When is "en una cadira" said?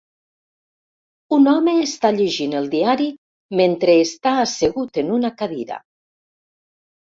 5.05-5.81